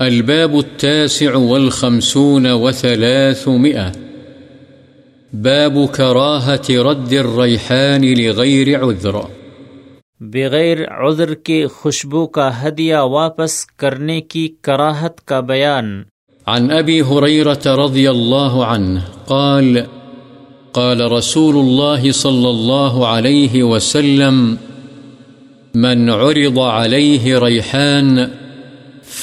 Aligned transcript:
الباب 0.00 0.54
التاسع 0.54 1.36
والخمسون 1.36 2.46
وثلاثمئة 2.50 3.92
باب 5.32 5.78
كراهة 5.96 6.90
رد 6.90 7.12
الريحان 7.12 8.04
لغير 8.18 8.80
عذر. 8.80 9.14
بغیر 10.20 10.76
عذر 10.84 11.34
کے 11.34 11.66
خوشبو 11.66 12.26
کا 12.26 12.66
ہدیہ 12.66 12.96
واپس 12.96 13.66
کرنے 13.66 14.20
کی 14.20 14.52
کراہت 14.62 15.24
کا 15.24 15.40
بیان۔ 15.40 16.02
عن 16.46 16.70
أبي 16.70 17.00
هريرة 17.00 17.84
رضي 17.84 18.06
الله 18.06 18.64
عنه 18.64 19.00
قال 19.26 19.78
قال 20.72 21.00
رسول 21.00 21.56
الله 21.56 22.12
صلى 22.12 22.48
الله 22.48 23.06
عليه 23.06 23.62
وسلم 23.62 24.54
من 25.74 26.10
عرض 26.10 26.58
عليه 26.58 27.38
ريحان 27.38 28.39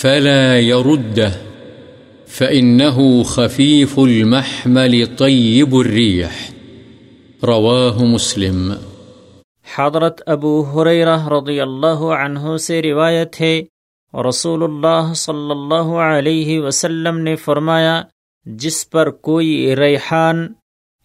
فلا 0.01 0.59
يرده، 0.59 1.31
فإنه 2.27 3.23
خفيف 3.25 3.99
المحمل 3.99 5.05
طيب 5.17 5.75
الريح. 5.75 6.51
رواه 7.43 8.03
مسلم. 8.03 8.73
حضرت 9.77 10.21
ابو 10.25 10.61
حریرہ 10.61 11.27
رضی 11.27 11.61
اللہ 11.61 12.01
عنہ 12.25 12.57
سے 12.57 12.81
روایت 12.81 13.41
ہے، 13.41 13.61
رسول 14.29 14.63
اللہ 14.63 15.13
صلی 15.13 15.51
اللہ 15.51 15.91
علیہ 15.91 16.59
وسلم 16.59 17.17
نے 17.17 17.35
فرمایا، 17.35 18.01
جس 18.45 18.89
پر 18.89 19.09
کوئی 19.09 19.75
ریحان 19.75 20.53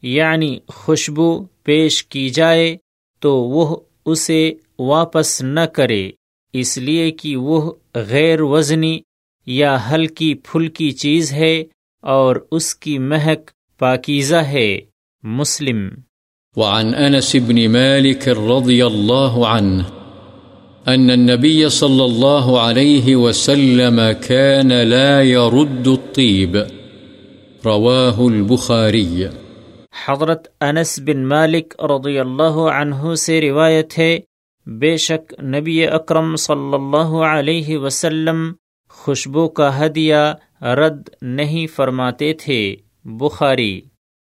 یعنی 0.02 0.58
خوشبو 0.68 1.44
پیش 1.44 2.04
کی 2.04 2.28
جائے، 2.28 2.76
تو 3.20 3.36
وہ 3.36 3.76
اسے 4.06 4.52
واپس 4.78 5.42
نہ 5.42 5.60
کرے۔ 5.60 6.10
اس 6.52 6.78
لیے 6.78 7.10
کہ 7.10 7.36
وہ 7.36 7.72
غیر 7.94 8.42
وزنی 8.42 9.00
یا 9.46 9.76
ہلکی 9.90 10.34
پھلکی 10.34 10.90
چیز 10.90 11.32
ہے 11.32 11.64
اور 12.02 12.36
اس 12.52 12.74
کی 12.74 12.98
مہک 12.98 13.50
پاکیزہ 13.78 14.36
ہے۔ 14.36 14.78
مسلم۔ 15.22 15.88
وعن 16.56 16.94
أنس 16.94 17.36
بن 17.46 17.72
مالك 17.72 18.28
رضي 18.28 18.82
الله 18.82 19.46
عنه 19.46 19.82
أن 20.88 21.10
النبي 21.10 21.68
صلى 21.68 22.04
الله 22.04 22.60
عليه 22.60 23.16
وسلم 23.16 24.00
كان 24.26 24.68
لا 24.68 25.20
يرد 25.20 25.86
الطيب 25.86 26.56
رواه 27.64 28.26
البخاري 28.26 29.24
حضرت 30.06 30.48
انس 30.60 31.00
بن 31.04 31.28
مالک 31.28 31.82
رضی 31.82 32.18
اللہ 32.18 32.58
عنہ 32.80 33.14
سے 33.14 33.40
روایت 33.40 33.98
ہے 33.98 34.18
بے 34.66 34.96
شک 34.96 35.32
نبی 35.42 35.86
اکرم 35.86 36.36
صلی 36.36 36.74
اللہ 36.74 37.14
علیہ 37.26 37.78
وسلم 37.78 38.52
خوشبو 38.88 39.48
کا 39.48 39.70
ہدیہ 39.78 40.64
رد 40.64 41.08
نہیں 41.22 41.66
فرماتے 41.66 42.32
تھے، 42.32 42.76
بخاری۔ 43.04 43.80